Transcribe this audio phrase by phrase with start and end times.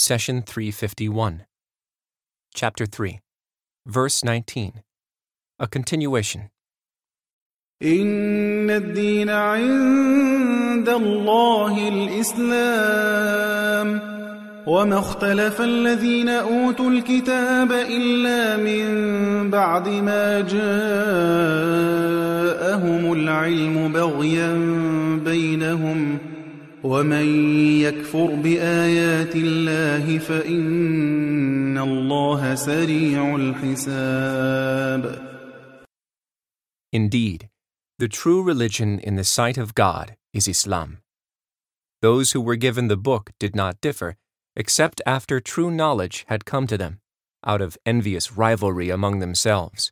[0.00, 1.44] Session 351.
[2.54, 3.20] Chapter 3,
[3.84, 4.82] Verse 19.
[5.58, 6.48] A continuation.
[7.82, 13.00] إن الدين عند الله الإسلام
[14.66, 20.72] وما اختلف الذين أوتوا الكتاب إلا من بعد ما جاءهم
[23.12, 24.52] العلم بغيا
[25.24, 26.18] بينهم
[26.83, 27.25] ومن
[27.81, 35.25] يكفر بآيات الله فإن الله سريع الحساب
[36.93, 37.49] Indeed,
[37.99, 40.99] the true religion in the sight of God is Islam.
[42.01, 44.15] Those who were given the book did not differ,
[44.55, 46.99] except after true knowledge had come to them,
[47.45, 49.91] out of envious rivalry among themselves.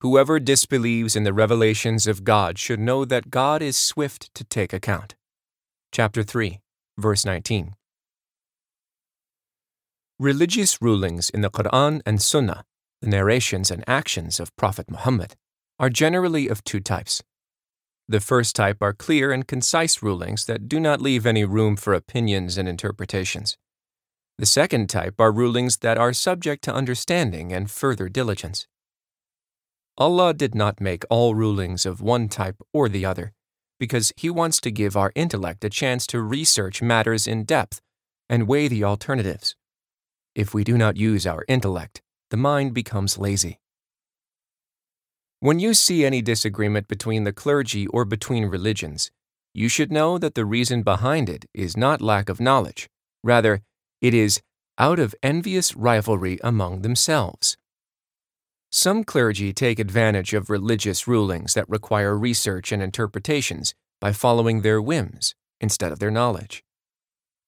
[0.00, 4.72] Whoever disbelieves in the revelations of God should know that God is swift to take
[4.72, 5.14] account.
[5.93, 6.61] Chapter 3,
[6.97, 7.75] verse 19.
[10.17, 12.63] Religious rulings in the Quran and Sunnah,
[13.01, 15.35] the narrations and actions of Prophet Muhammad,
[15.79, 17.21] are generally of two types.
[18.07, 21.93] The first type are clear and concise rulings that do not leave any room for
[21.93, 23.57] opinions and interpretations.
[24.37, 28.65] The second type are rulings that are subject to understanding and further diligence.
[29.97, 33.33] Allah did not make all rulings of one type or the other,
[33.81, 37.81] because He wants to give our intellect a chance to research matters in depth
[38.29, 39.55] and weigh the alternatives.
[40.35, 43.59] If we do not use our intellect, the mind becomes lazy.
[45.39, 49.09] When you see any disagreement between the clergy or between religions,
[49.51, 52.87] you should know that the reason behind it is not lack of knowledge.
[53.23, 53.63] Rather,
[53.99, 54.41] it is
[54.77, 57.57] out of envious rivalry among themselves.
[58.73, 64.81] Some clergy take advantage of religious rulings that require research and interpretations by following their
[64.81, 66.63] whims instead of their knowledge.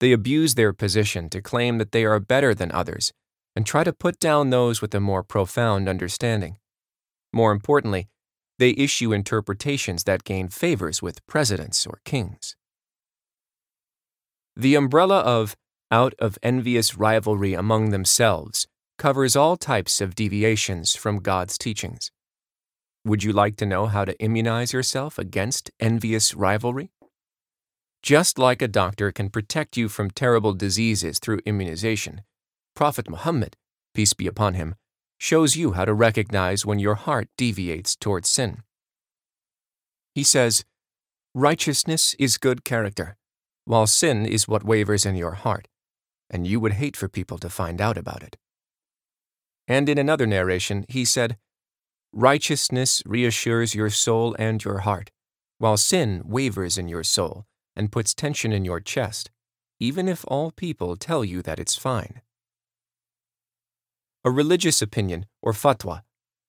[0.00, 3.12] They abuse their position to claim that they are better than others
[3.54, 6.56] and try to put down those with a more profound understanding.
[7.32, 8.08] More importantly,
[8.58, 12.56] they issue interpretations that gain favors with presidents or kings.
[14.56, 15.54] The umbrella of
[15.88, 18.66] out of envious rivalry among themselves
[19.02, 22.12] covers all types of deviations from God's teachings.
[23.04, 26.92] Would you like to know how to immunize yourself against envious rivalry?
[28.00, 32.20] Just like a doctor can protect you from terrible diseases through immunization,
[32.76, 33.56] Prophet Muhammad,
[33.92, 34.76] peace be upon him,
[35.18, 38.62] shows you how to recognize when your heart deviates towards sin.
[40.14, 40.64] He says,
[41.34, 43.16] Righteousness is good character,
[43.64, 45.66] while sin is what wavers in your heart,
[46.30, 48.36] and you would hate for people to find out about it.
[49.72, 51.38] And in another narration, he said,
[52.12, 55.10] Righteousness reassures your soul and your heart,
[55.56, 59.30] while sin wavers in your soul and puts tension in your chest,
[59.80, 62.20] even if all people tell you that it's fine.
[64.26, 66.02] A religious opinion, or fatwa,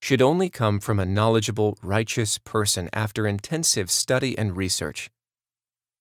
[0.00, 5.10] should only come from a knowledgeable, righteous person after intensive study and research.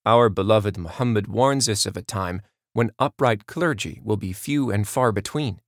[0.06, 4.88] Our beloved Muhammad warns us of a time when upright clergy will be few and
[4.88, 5.62] far between.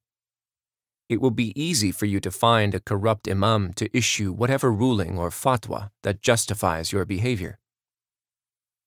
[1.09, 5.17] It will be easy for you to find a corrupt imam to issue whatever ruling
[5.17, 7.57] or fatwa that justifies your behavior.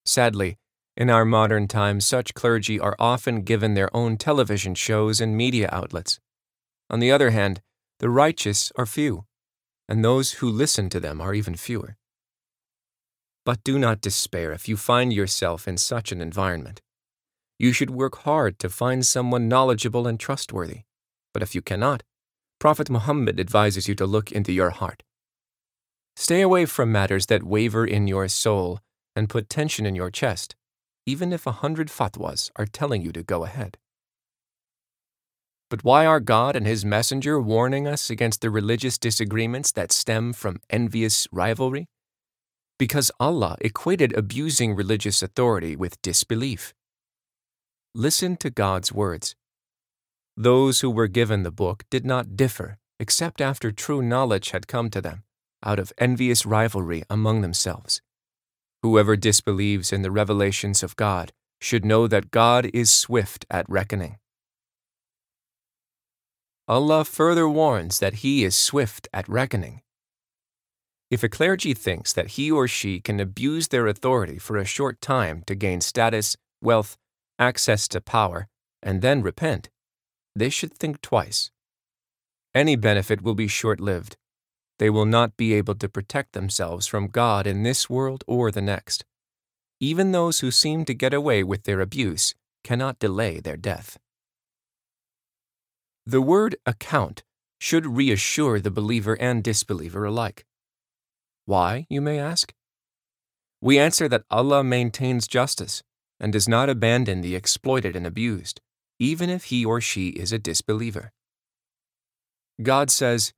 [0.04, 0.56] Sadly,
[0.96, 5.68] in our modern times, such clergy are often given their own television shows and media
[5.72, 6.20] outlets.
[6.88, 7.60] On the other hand,
[7.98, 9.24] the righteous are few,
[9.88, 11.96] and those who listen to them are even fewer.
[13.44, 16.82] But do not despair if you find yourself in such an environment.
[17.58, 20.82] You should work hard to find someone knowledgeable and trustworthy.
[21.32, 22.02] But if you cannot,
[22.62, 25.02] Prophet Muhammad advises you to look into your heart.
[26.14, 28.78] Stay away from matters that waver in your soul
[29.16, 30.54] and put tension in your chest,
[31.04, 33.78] even if a hundred fatwas are telling you to go ahead.
[35.70, 40.32] But why are God and His messenger warning us against the religious disagreements that stem
[40.32, 41.88] from envious rivalry?
[42.78, 46.72] Because Allah equated abusing religious authority with disbelief.
[47.92, 49.34] Listen to God's words.
[50.36, 54.88] Those who were given the book did not differ except after true knowledge had come
[54.90, 55.24] to them,
[55.64, 58.00] out of envious rivalry among themselves.
[58.82, 64.18] Whoever disbelieves in the revelations of God should know that God is swift at reckoning.
[66.68, 69.82] Allah further warns that He is swift at reckoning.
[71.10, 75.00] If a clergy thinks that he or she can abuse their authority for a short
[75.02, 76.96] time to gain status, wealth,
[77.38, 78.48] access to power,
[78.82, 79.68] and then repent,
[80.34, 81.50] they should think twice.
[82.54, 84.16] Any benefit will be short lived.
[84.78, 88.62] They will not be able to protect themselves from God in this world or the
[88.62, 89.04] next.
[89.80, 92.34] Even those who seem to get away with their abuse
[92.64, 93.98] cannot delay their death.
[96.06, 97.22] The word account
[97.60, 100.44] should reassure the believer and disbeliever alike.
[101.44, 102.52] Why, you may ask?
[103.60, 105.82] We answer that Allah maintains justice
[106.18, 108.60] and does not abandon the exploited and abused,
[109.02, 111.10] even if he or she is a disbeliever.
[112.62, 113.32] God says,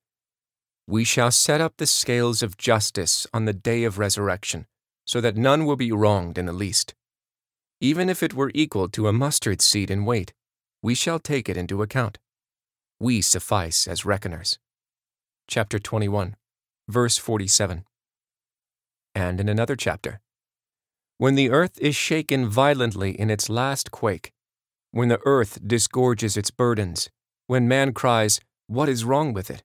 [0.86, 4.66] We shall set up the scales of justice on the day of resurrection,
[5.06, 6.94] so that none will be wronged in the least.
[7.80, 10.34] Even if it were equal to a mustard seed in weight,
[10.82, 12.18] we shall take it into account.
[13.00, 14.58] We suffice as reckoners.
[15.48, 16.36] Chapter 21,
[16.88, 17.86] verse 47.
[19.14, 20.20] And in another chapter,
[21.16, 24.34] when the earth is shaken violently in its last quake,
[24.94, 27.10] when the earth disgorges its burdens,
[27.48, 29.64] when man cries, What is wrong with it?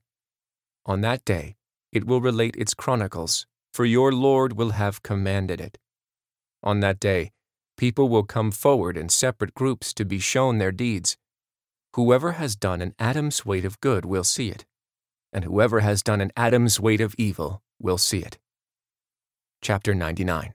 [0.86, 1.54] On that day,
[1.92, 5.78] it will relate its chronicles, for your Lord will have commanded it.
[6.64, 7.30] On that day,
[7.76, 11.16] people will come forward in separate groups to be shown their deeds.
[11.94, 14.66] Whoever has done an atom's weight of good will see it,
[15.32, 18.36] and whoever has done an atom's weight of evil will see it.
[19.62, 20.54] Chapter 99